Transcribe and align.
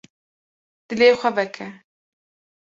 Dilê 0.87 1.09
xwe 1.19 1.29
veke. 1.37 1.67